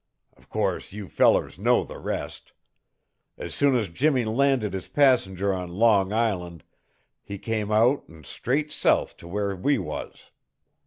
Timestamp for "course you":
0.49-1.07